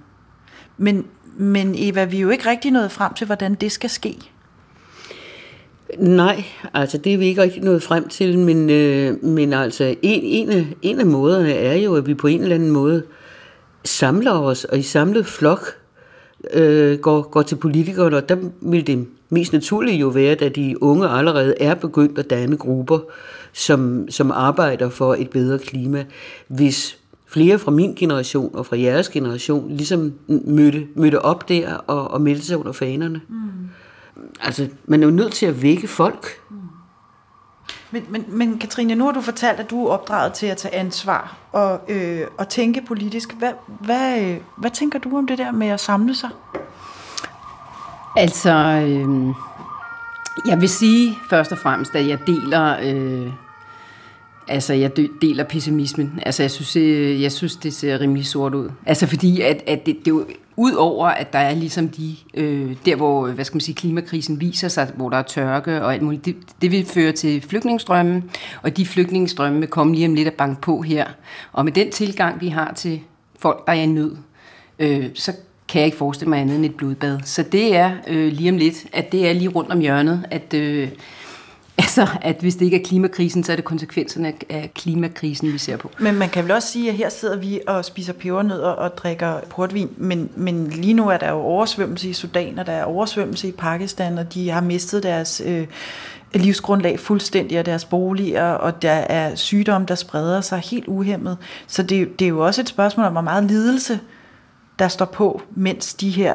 Men, 0.77 1.07
men 1.37 1.75
Eva, 1.79 2.05
vi 2.05 2.17
er 2.17 2.21
jo 2.21 2.31
ikke 2.31 2.51
rigtig 2.51 2.71
nået 2.71 2.93
frem 2.93 3.15
til, 3.15 3.27
hvordan 3.27 3.55
det 3.55 3.73
skal 3.73 3.91
ske. 3.91 4.17
Nej, 5.99 6.45
altså 6.75 6.99
det 6.99 7.15
er 7.15 7.19
vi 7.19 7.27
ikke 7.27 7.43
rigtig 7.43 7.63
nået 7.63 7.83
frem 7.83 8.09
til, 8.09 8.39
men, 8.39 8.71
øh, 8.71 9.25
men 9.25 9.53
altså 9.53 9.85
en, 9.85 10.23
en, 10.23 10.51
af, 10.51 10.67
en 10.83 11.01
af 11.01 11.07
måderne 11.07 11.53
er 11.53 11.75
jo, 11.75 11.95
at 11.95 12.07
vi 12.07 12.15
på 12.15 12.27
en 12.27 12.41
eller 12.43 12.55
anden 12.55 12.71
måde 12.71 13.03
samler 13.85 14.33
os, 14.33 14.65
og 14.65 14.79
i 14.79 14.83
samlet 14.83 15.27
flok 15.27 15.77
øh, 16.55 16.99
går, 16.99 17.23
går 17.23 17.43
til 17.43 17.57
politikerne, 17.57 18.17
og 18.17 18.29
der 18.29 18.37
vil 18.61 18.87
det 18.87 19.07
mest 19.29 19.53
naturlige 19.53 19.99
jo 19.99 20.09
være, 20.09 20.33
at 20.33 20.57
de 20.57 20.83
unge 20.83 21.09
allerede 21.09 21.55
er 21.61 21.75
begyndt 21.75 22.19
at 22.19 22.31
danne 22.31 22.57
grupper, 22.57 22.99
som, 23.53 24.07
som 24.11 24.31
arbejder 24.31 24.89
for 24.89 25.15
et 25.15 25.31
bedre 25.31 25.59
klima. 25.59 26.05
Hvis 26.49 26.99
flere 27.27 27.59
fra 27.59 27.71
min 27.71 27.95
generation 27.95 28.51
og 28.55 28.67
fra 28.67 28.79
jeres 28.79 29.09
generation 29.09 29.69
ligesom 29.69 30.13
mødte, 30.29 30.87
mødte 30.95 31.23
op 31.23 31.49
der 31.49 31.75
og, 31.75 32.11
og 32.11 32.21
meldte 32.21 32.47
sig 32.47 32.59
under 32.59 32.73
fanerne. 32.73 33.21
Mm. 33.29 33.37
Altså, 34.41 34.69
man 34.85 35.03
er 35.03 35.07
jo 35.07 35.13
nødt 35.13 35.33
til 35.33 35.47
at 35.47 35.63
vække 35.63 35.89
folk. 35.89 36.41
Mm. 36.51 36.57
Men, 37.91 38.05
men, 38.09 38.25
men 38.29 38.59
Katrine, 38.59 38.95
nu 38.95 39.05
har 39.05 39.13
du 39.13 39.21
fortalt, 39.21 39.61
at 39.61 39.71
du 39.71 39.87
er 39.87 39.91
opdraget 39.91 40.33
til 40.33 40.47
at 40.47 40.57
tage 40.57 40.75
ansvar 40.75 41.37
og, 41.53 41.81
øh, 41.89 42.27
og 42.39 42.49
tænke 42.49 42.83
politisk. 42.87 43.33
Hvad, 43.33 43.53
hvad, 43.81 44.23
øh, 44.23 44.37
hvad 44.57 44.71
tænker 44.71 44.99
du 44.99 45.19
om 45.19 45.27
det 45.27 45.39
der 45.39 45.53
med 45.53 45.69
at 45.69 45.81
samle 45.81 46.15
sig? 46.15 46.31
Altså, 48.17 48.51
øh, 48.53 49.35
jeg 50.47 50.61
vil 50.61 50.69
sige 50.69 51.19
først 51.31 51.53
og 51.53 51.59
fremmest, 51.59 51.95
at 51.95 52.09
jeg 52.09 52.19
deler... 52.27 52.77
Øh, 52.83 53.33
Altså, 54.49 54.75
jeg 54.75 54.97
deler 54.97 55.45
pessimismen. 55.45 56.21
Altså, 56.27 56.43
jeg 56.43 56.51
synes, 56.51 56.77
øh, 56.77 57.23
jeg 57.23 57.33
synes 57.33 57.57
det 57.57 57.75
ser 57.75 58.01
rimelig 58.01 58.27
sort 58.27 58.55
ud. 58.55 58.71
Altså, 58.87 59.07
fordi 59.07 59.41
at, 59.41 59.63
at 59.67 59.87
det, 59.87 59.97
det 59.99 60.07
er 60.07 60.15
jo, 60.15 60.27
Udover 60.57 61.07
at 61.07 61.33
der 61.33 61.39
er 61.39 61.55
ligesom 61.55 61.89
de, 61.89 62.17
øh, 62.35 62.77
der 62.87 62.97
hvor, 62.97 63.29
hvad 63.29 63.45
skal 63.45 63.57
man 63.57 63.61
sige, 63.61 63.75
klimakrisen 63.75 64.41
viser 64.41 64.69
sig, 64.69 64.91
hvor 64.97 65.11
der 65.11 65.17
er 65.17 65.23
tørke 65.23 65.83
og 65.83 65.95
alt 65.95 66.03
muligt, 66.03 66.25
det, 66.25 66.37
det 66.63 66.71
vil 66.71 66.87
føre 66.87 67.13
til 67.13 67.43
flygtningestrømme, 67.43 68.23
og 68.63 68.77
de 68.77 68.87
flygtningestrømme 68.87 69.61
vil 69.61 69.69
komme 69.69 69.95
lige 69.95 70.09
om 70.09 70.15
lidt 70.15 70.29
at 70.29 70.35
banke 70.35 70.61
på 70.61 70.83
her. 70.83 71.07
Og 71.53 71.65
med 71.65 71.73
den 71.73 71.91
tilgang, 71.91 72.41
vi 72.41 72.49
har 72.49 72.73
til 72.75 73.01
folk, 73.39 73.67
der 73.67 73.73
er 73.73 73.77
i 73.77 73.87
nød, 73.87 74.17
øh, 74.79 75.07
så 75.15 75.33
kan 75.69 75.79
jeg 75.79 75.87
ikke 75.87 75.99
forestille 75.99 76.31
mig 76.31 76.41
andet 76.41 76.57
end 76.57 76.65
et 76.65 76.75
blodbad. 76.75 77.19
Så 77.25 77.43
det 77.43 77.77
er 77.77 77.93
øh, 78.09 78.33
lige 78.33 78.51
om 78.51 78.57
lidt, 78.57 78.87
at 78.93 79.13
det 79.13 79.29
er 79.29 79.33
lige 79.33 79.49
rundt 79.49 79.73
om 79.73 79.81
hjørnet, 79.81 80.27
at, 80.31 80.55
øh, 80.55 80.89
Altså, 81.83 82.07
at 82.23 82.37
hvis 82.41 82.57
det 82.57 82.65
ikke 82.65 82.81
er 82.81 82.85
klimakrisen, 82.85 83.45
så 83.45 83.53
er 83.53 83.57
det 83.57 83.65
konsekvenserne 83.65 84.33
af 84.49 84.71
klimakrisen, 84.75 85.53
vi 85.53 85.59
ser 85.59 85.77
på. 85.77 85.91
Men 85.99 86.15
man 86.15 86.29
kan 86.29 86.45
vel 86.45 86.53
også 86.53 86.69
sige, 86.69 86.89
at 86.89 86.97
her 86.97 87.09
sidder 87.09 87.37
vi 87.37 87.61
og 87.67 87.85
spiser 87.85 88.13
pebernødder 88.13 88.69
og 88.69 88.97
drikker 88.97 89.41
portvin, 89.51 89.91
men, 89.97 90.31
men 90.37 90.67
lige 90.67 90.95
nu 90.95 91.09
er 91.09 91.17
der 91.17 91.31
jo 91.31 91.37
oversvømmelse 91.37 92.09
i 92.09 92.13
Sudan, 92.13 92.59
og 92.59 92.67
der 92.67 92.73
er 92.73 92.85
oversvømmelse 92.85 93.49
i 93.49 93.53
Pakistan, 93.53 94.19
og 94.19 94.35
de 94.35 94.51
har 94.51 94.61
mistet 94.61 95.03
deres 95.03 95.43
øh, 95.47 95.67
livsgrundlag 96.35 97.01
fuldstændig, 97.01 97.59
og 97.59 97.67
deres 97.67 97.85
boliger, 97.85 98.51
og 98.51 98.83
der 98.83 98.91
er 98.91 99.35
sygdomme, 99.35 99.87
der 99.87 99.95
spreder 99.95 100.41
sig 100.41 100.59
helt 100.59 100.87
uhemmet. 100.87 101.37
Så 101.67 101.83
det, 101.83 102.19
det 102.19 102.25
er 102.25 102.29
jo 102.29 102.47
også 102.47 102.61
et 102.61 102.69
spørgsmål 102.69 103.07
om, 103.07 103.13
hvor 103.13 103.21
meget 103.21 103.45
lidelse, 103.45 104.01
der 104.79 104.89
står 104.89 105.05
på, 105.05 105.43
mens 105.51 105.95
de 105.95 106.11
her 106.11 106.35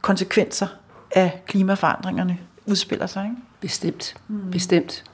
konsekvenser 0.00 0.66
af 1.10 1.42
klimaforandringerne 1.46 2.38
udspiller 2.68 3.06
sig. 3.06 3.24
Ikke? 3.24 3.36
Bestemt, 3.60 4.14
mm. 4.28 4.50
bestemt. 4.50 5.04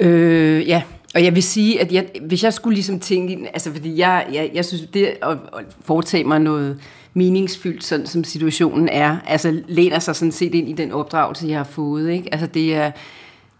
Øh, 0.00 0.68
ja, 0.68 0.82
og 1.14 1.24
jeg 1.24 1.34
vil 1.34 1.42
sige, 1.42 1.80
at 1.80 1.92
jeg, 1.92 2.06
hvis 2.22 2.44
jeg 2.44 2.52
skulle 2.52 2.74
ligesom 2.74 3.00
tænke, 3.00 3.50
altså 3.52 3.72
fordi 3.72 3.98
jeg, 3.98 4.26
jeg, 4.32 4.50
jeg 4.54 4.64
synes, 4.64 4.82
det 4.94 5.06
at, 5.06 5.30
at 5.30 5.64
foretage 5.84 6.24
mig 6.24 6.38
noget 6.38 6.80
meningsfyldt, 7.14 7.84
sådan 7.84 8.06
som 8.06 8.24
situationen 8.24 8.88
er, 8.88 9.16
altså 9.26 9.62
læner 9.68 9.98
sig 9.98 10.16
sådan 10.16 10.32
set 10.32 10.54
ind 10.54 10.68
i 10.68 10.72
den 10.72 10.92
opdragelse, 10.92 11.46
jeg 11.48 11.58
har 11.58 11.64
fået, 11.64 12.10
ikke? 12.10 12.28
Altså 12.32 12.46
det 12.46 12.74
er, 12.74 12.90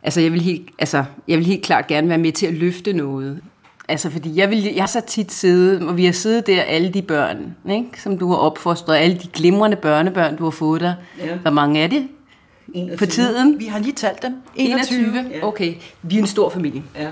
altså 0.02 0.20
jeg 0.20 0.32
vil 0.32 0.40
helt, 0.40 0.68
altså 0.78 1.04
jeg 1.28 1.38
vil 1.38 1.46
helt 1.46 1.64
klart 1.64 1.86
gerne 1.86 2.08
være 2.08 2.18
med 2.18 2.32
til 2.32 2.46
at 2.46 2.54
løfte 2.54 2.92
noget. 2.92 3.40
Altså, 3.88 4.10
fordi 4.10 4.36
jeg, 4.36 4.50
vil, 4.50 4.62
jeg 4.62 4.82
har 4.82 4.86
så 4.86 5.00
tit 5.06 5.32
siddet, 5.32 5.88
og 5.88 5.96
vi 5.96 6.04
har 6.04 6.12
siddet 6.12 6.46
der, 6.46 6.62
alle 6.62 6.90
de 6.90 7.02
børn, 7.02 7.56
ikke? 7.70 8.02
som 8.02 8.18
du 8.18 8.28
har 8.28 8.36
opfostret, 8.36 8.96
alle 8.96 9.18
de 9.18 9.28
glimrende 9.28 9.76
børnebørn, 9.76 10.36
du 10.36 10.44
har 10.44 10.50
fået 10.50 10.80
der. 10.80 10.94
Ja. 11.18 11.36
Hvor 11.36 11.50
mange 11.50 11.80
er 11.80 11.86
det? 11.86 12.08
21. 12.74 12.96
På 12.96 13.06
tiden? 13.06 13.58
Vi 13.58 13.66
har 13.66 13.78
lige 13.78 13.92
talt 13.92 14.22
dem. 14.22 14.34
21. 14.56 15.00
21. 15.00 15.30
Ja. 15.30 15.46
Okay. 15.46 15.74
Vi 16.02 16.14
er 16.14 16.20
en 16.20 16.26
stor 16.26 16.50
familie. 16.50 16.82
Ja. 16.98 17.10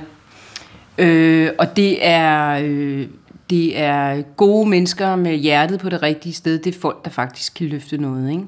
Øh, 0.99 1.53
og 1.59 1.77
det 1.77 2.07
er, 2.07 2.61
øh, 2.65 3.07
det 3.51 3.79
er 3.79 4.23
gode 4.23 4.69
mennesker 4.69 5.17
med 5.17 5.37
hjertet 5.37 5.81
på 5.81 5.89
det 5.89 6.03
rigtige 6.03 6.33
sted. 6.33 6.59
Det 6.59 6.75
er 6.75 6.81
folk, 6.81 7.05
der 7.05 7.11
faktisk 7.11 7.55
kan 7.55 7.67
løfte 7.67 7.99
noget. 7.99 8.31
Ikke? 8.31 8.45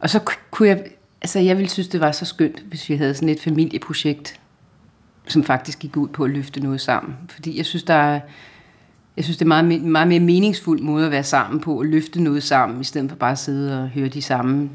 Og 0.00 0.10
så 0.10 0.20
kunne 0.50 0.68
jeg... 0.68 0.84
Altså, 1.22 1.38
jeg 1.38 1.56
ville 1.56 1.70
synes, 1.70 1.88
det 1.88 2.00
var 2.00 2.12
så 2.12 2.24
skønt, 2.24 2.60
hvis 2.68 2.88
vi 2.88 2.96
havde 2.96 3.14
sådan 3.14 3.28
et 3.28 3.40
familieprojekt, 3.40 4.40
som 5.26 5.44
faktisk 5.44 5.78
gik 5.78 5.96
ud 5.96 6.08
på 6.08 6.24
at 6.24 6.30
løfte 6.30 6.60
noget 6.60 6.80
sammen. 6.80 7.14
Fordi 7.28 7.56
jeg 7.56 7.66
synes, 7.66 7.82
der 7.82 7.94
er, 7.94 8.20
jeg 9.16 9.24
synes, 9.24 9.36
det 9.36 9.44
er 9.44 9.48
meget, 9.48 9.82
meget 9.82 10.08
mere 10.08 10.20
meningsfuld 10.20 10.80
måde 10.80 11.04
at 11.04 11.10
være 11.10 11.24
sammen 11.24 11.60
på, 11.60 11.78
at 11.78 11.86
løfte 11.86 12.22
noget 12.22 12.42
sammen, 12.42 12.80
i 12.80 12.84
stedet 12.84 13.10
for 13.10 13.16
bare 13.16 13.32
at 13.32 13.38
sidde 13.38 13.82
og 13.82 13.88
høre 13.88 14.08
de 14.08 14.22
samme 14.22 14.70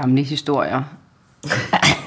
gamle 0.00 0.22
historier, 0.22 0.82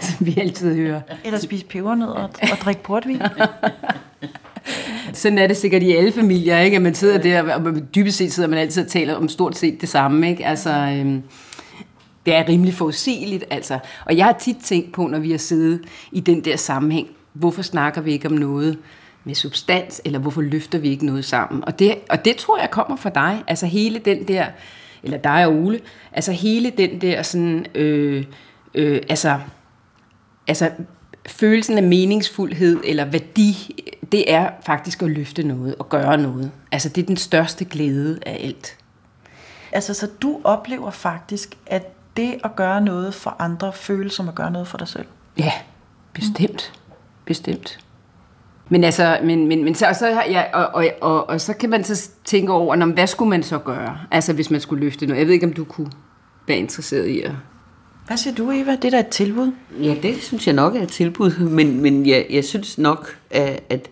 som 0.02 0.26
vi 0.28 0.38
altid 0.38 0.76
hører. 0.76 1.02
Eller 1.26 1.40
spise 1.40 1.66
pebernødder 1.66 2.14
og, 2.14 2.30
og 2.42 2.58
drikke 2.58 2.84
portvin. 2.84 3.22
Sådan 5.14 5.38
er 5.38 5.48
det 5.48 5.58
sikkert 5.58 5.84
i 5.84 5.92
alle 5.92 6.12
familier, 6.12 6.60
ikke? 6.60 6.76
At 6.76 6.82
man 6.82 6.96
sidder 6.96 7.18
der, 7.18 7.54
og 7.54 7.96
dybest 7.96 8.18
set 8.18 8.34
sidder 8.34 8.50
man 8.50 8.60
altid 8.60 8.84
og 8.84 8.90
taler 8.90 9.16
om 9.16 9.30
stort 9.30 9.58
set 9.58 9.82
det 9.82 9.90
samme, 9.90 10.30
ikke? 10.30 10.46
Altså, 10.46 10.70
øhm, 10.70 11.24
det 12.26 12.36
er 12.36 12.50
rimelig 12.50 12.74
forudsigeligt, 12.74 13.46
altså. 13.50 13.80
Og 14.06 14.18
jeg 14.18 14.26
har 14.26 14.36
tit 14.40 14.58
tænkt 14.64 14.92
på, 14.94 15.08
når 15.08 15.20
vi 15.20 15.32
har 15.32 15.38
siddet 15.38 15.82
i 16.12 16.20
den 16.20 16.46
der 16.46 16.56
sammenhæng, 16.56 17.08
hvorfor 17.34 17.62
snakker 17.62 18.02
vi 18.02 18.12
ikke 18.12 18.28
om 18.28 18.34
noget 18.34 18.78
med 19.24 19.36
substans, 19.36 20.02
eller 20.06 20.20
hvorfor 20.20 20.42
løfter 20.42 20.80
vi 20.80 20.90
ikke 20.90 21.06
noget 21.06 21.26
sammen? 21.26 21.64
Og 21.64 21.80
det, 21.80 21.96
og 22.10 22.26
det 22.26 22.36
tror 22.36 22.60
jeg 22.60 22.72
kommer 22.72 22.96
fra 22.96 23.10
dig, 23.10 23.44
altså 23.48 23.66
hele 23.66 24.00
den 24.00 24.28
der 24.28 24.46
eller 25.08 25.18
dig 25.18 25.46
og 25.46 25.54
Ole, 25.54 25.80
altså 26.12 26.32
hele 26.32 26.70
den 26.70 27.02
der 27.02 27.22
sådan, 27.22 27.66
øh, 27.76 28.26
øh, 28.74 29.02
altså, 29.10 29.40
altså 30.48 30.72
følelsen 31.28 31.78
af 31.78 31.84
meningsfuldhed 31.84 32.82
eller 32.84 33.06
værdi, 33.06 33.76
det 34.12 34.34
er 34.34 34.50
faktisk 34.66 35.02
at 35.02 35.10
løfte 35.10 35.44
noget 35.44 35.76
og 35.76 35.90
gøre 35.90 36.18
noget. 36.18 36.52
Altså 36.72 36.90
det 36.90 37.02
er 37.02 37.06
den 37.06 37.18
største 37.18 37.66
glæde 37.66 38.20
af 38.26 38.40
alt. 38.44 38.78
Altså 39.72 39.94
så 39.94 40.08
du 40.22 40.42
oplever 40.44 40.92
faktisk, 40.92 41.58
at 41.66 41.94
det 42.18 42.40
at 42.44 42.56
gøre 42.56 42.82
noget 42.82 43.14
for 43.14 43.36
andre 43.40 43.74
føles 43.74 44.14
som 44.14 44.30
at 44.30 44.36
gøre 44.36 44.52
noget 44.52 44.68
for 44.68 44.78
dig 44.78 44.88
selv? 44.88 45.06
Ja, 45.38 45.52
bestemt. 46.14 46.74
Mm. 46.76 46.94
Bestemt. 47.26 47.80
Men 48.70 48.84
altså, 48.84 49.20
men, 49.24 49.48
men, 49.48 49.64
men 49.64 49.76
så, 49.76 49.86
så, 50.00 50.08
ja, 50.08 50.44
og, 50.54 50.68
og, 50.74 50.88
og, 51.02 51.30
og 51.30 51.42
så 51.42 51.54
kan 51.54 51.70
man 51.70 51.84
så 51.84 52.10
tænke 52.26 52.52
over, 52.52 52.76
når, 52.76 52.86
hvad 52.86 53.08
skulle 53.08 53.30
man 53.30 53.44
så 53.44 53.58
gøre? 53.58 53.98
Altså, 54.12 54.34
hvis 54.34 54.52
man 54.52 54.62
skulle 54.62 54.84
løfte 54.86 55.06
noget. 55.06 55.20
Jeg 55.20 55.28
ved 55.28 55.34
ikke, 55.34 55.46
om 55.46 55.54
du 55.54 55.64
kunne 55.64 55.92
være 56.48 56.58
interesseret 56.58 57.08
i 57.08 57.22
at... 57.22 57.32
Hvad 58.08 58.18
siger 58.18 58.36
du, 58.36 58.52
Eva? 58.52 58.72
Det 58.72 58.86
er 58.86 58.90
da 58.90 59.00
et 59.00 59.08
tilbud? 59.08 59.52
Ja, 59.82 59.96
det 60.04 60.24
synes 60.24 60.48
jeg 60.48 60.56
nok 60.56 60.76
er 60.76 60.82
et 60.82 60.90
tilbud. 60.90 61.32
Men, 61.40 61.82
men 61.82 62.06
jeg, 62.06 62.26
jeg 62.30 62.44
synes 62.44 62.78
nok, 62.78 63.18
at, 63.32 63.64
at, 63.70 63.90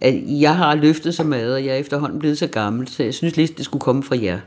at 0.00 0.14
jeg 0.26 0.56
har 0.56 0.74
løftet 0.74 1.14
så 1.14 1.24
meget, 1.24 1.54
og 1.54 1.64
jeg 1.64 1.74
er 1.74 1.78
efterhånden 1.78 2.18
blevet 2.18 2.38
så 2.38 2.46
gammel, 2.46 2.88
så 2.88 3.02
jeg 3.02 3.14
synes 3.14 3.36
lidt, 3.36 3.58
det 3.58 3.64
skulle 3.64 3.80
komme 3.80 4.02
fra 4.02 4.16
jer. 4.22 4.38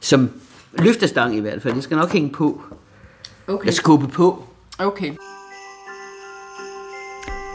Som 0.00 0.30
løftestang 0.78 1.36
i 1.36 1.40
hvert 1.40 1.62
fald. 1.62 1.74
Det 1.74 1.82
skal 1.82 1.96
nok 1.96 2.12
hænge 2.12 2.30
på. 2.30 2.62
Okay. 3.46 3.68
At 3.68 3.74
skubbe 3.74 4.08
på. 4.08 4.44
Okay. 4.78 5.12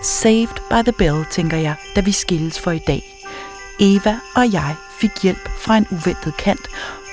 Saved 0.06 0.62
by 0.70 0.84
the 0.84 0.92
bell, 0.92 1.26
tænker 1.32 1.58
jeg, 1.58 1.76
da 1.96 2.02
vi 2.02 2.12
skilles 2.12 2.60
for 2.60 2.72
i 2.72 2.80
dag. 2.88 3.04
Eva 3.80 4.20
og 4.36 4.54
jeg 4.54 4.76
fik 5.00 5.12
hjælp 5.24 5.50
fra 5.60 5.78
en 5.78 5.88
uventet 5.92 6.38
kant, 6.38 6.68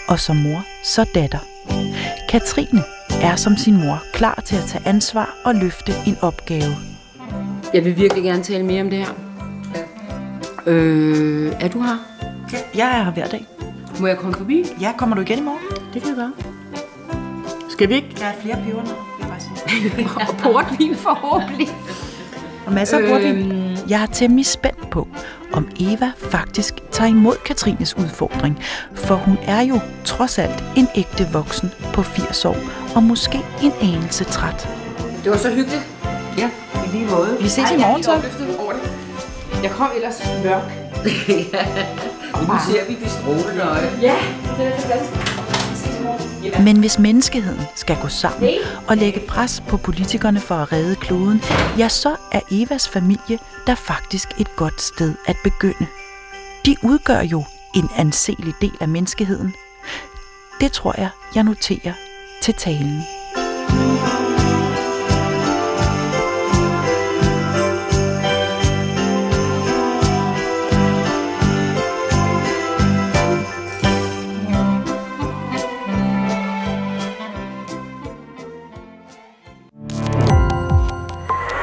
og 0.09 0.21
som 0.21 0.37
mor, 0.37 0.65
så 0.85 1.05
datter. 1.15 1.39
Katrine 2.29 2.83
er 3.23 3.37
som 3.37 3.57
sin 3.57 3.77
mor 3.77 4.03
klar 4.13 4.43
til 4.47 4.57
at 4.57 4.65
tage 4.65 4.89
ansvar 4.89 5.35
og 5.45 5.55
løfte 5.55 5.93
en 6.07 6.17
opgave. 6.23 6.77
Jeg 7.75 7.85
vil 7.85 7.97
virkelig 7.97 8.25
gerne 8.25 8.43
tale 8.43 8.65
mere 8.65 8.83
om 8.83 8.91
det 8.91 8.99
her. 8.99 9.15
Ja. 10.67 10.73
Øh, 10.73 11.53
er 11.61 11.69
du 11.69 11.83
her? 11.83 11.97
Ja, 12.53 12.59
jeg 12.75 12.99
er 12.99 13.05
her 13.05 13.13
hver 13.13 13.27
dag. 13.27 13.47
Må 14.01 14.07
jeg 14.07 14.17
komme 14.17 14.35
forbi? 14.35 14.65
Ja, 14.81 14.93
kommer 14.99 15.17
du 15.17 15.23
igen 15.23 15.39
i 15.39 15.43
morgen? 15.43 15.93
Det 15.95 16.03
kan 16.03 16.09
jeg 16.09 16.17
gøre. 16.17 16.33
Skal 17.71 17.89
vi 17.89 17.95
ikke? 17.95 18.15
Der 18.19 18.25
er 18.25 18.35
flere 18.43 18.57
peber 18.65 18.83
nu. 18.83 18.91
og 20.29 20.37
portvin 20.37 20.97
forhåbentlig. 20.97 21.69
Masser 22.75 22.99
af. 22.99 23.21
Øhm, 23.21 23.77
Jeg 23.89 24.03
er 24.03 24.07
temmelig 24.07 24.47
spændt 24.47 24.91
på, 24.91 25.09
om 25.53 25.69
Eva 25.81 26.11
faktisk 26.31 26.75
tager 26.93 27.09
imod 27.11 27.37
Katrines 27.45 27.97
udfordring, 27.97 28.59
for 28.95 29.15
hun 29.15 29.39
er 29.47 29.61
jo 29.63 29.81
trods 30.05 30.39
alt 30.39 30.65
en 30.77 30.89
ægte 30.95 31.29
voksen 31.33 31.71
på 31.93 32.03
80 32.03 32.45
år, 32.45 32.57
og 32.95 33.03
måske 33.03 33.39
en 33.63 33.73
anelse 33.83 34.25
træt. 34.25 34.69
Det 35.25 35.31
var 35.33 35.39
så 35.39 35.49
hyggeligt. 35.51 35.83
Ja, 36.39 36.51
i 36.87 36.97
lige 36.97 37.07
måde. 37.11 37.37
Vi 37.41 37.49
ses 37.49 37.59
Ej, 37.59 37.71
i 37.77 37.81
jeg 37.81 37.83
er 37.83 37.87
morgen 37.89 38.03
så. 38.03 38.13
Jeg 39.63 39.71
kom 39.71 39.89
ellers 39.97 40.23
mørk. 40.45 40.63
Nu 42.49 42.55
ser 42.71 42.85
vi 42.89 42.95
de 43.05 43.11
strålende 43.11 43.63
øje. 43.63 43.91
Ja, 44.03 44.15
det 44.59 44.67
er 44.67 44.71
fantastisk. 44.81 45.32
Men 46.65 46.79
hvis 46.79 46.99
menneskeheden 46.99 47.61
skal 47.75 47.97
gå 48.03 48.09
sammen 48.09 48.51
og 48.89 48.97
lægge 48.97 49.21
pres 49.29 49.63
på 49.69 49.77
politikerne 49.77 50.41
for 50.41 50.55
at 50.55 50.73
redde 50.73 50.97
kloden, 50.97 51.43
ja, 51.79 51.89
så 51.89 52.17
er 52.33 52.41
Evas 52.51 52.89
familie 52.89 53.39
der 53.67 53.75
faktisk 53.75 54.29
et 54.41 54.57
godt 54.57 54.83
sted 54.83 55.15
at 55.27 55.37
begynde. 55.45 55.87
De 56.67 56.77
udgør 56.83 57.21
jo 57.21 57.45
en 57.75 57.89
anselig 57.97 58.55
del 58.61 58.77
af 58.81 58.89
menneskeheden. 58.89 59.55
Det 60.61 60.73
tror 60.73 60.95
jeg, 60.99 61.09
jeg 61.35 61.45
noterer 61.45 61.93
til 62.43 62.55
talen. 62.55 63.03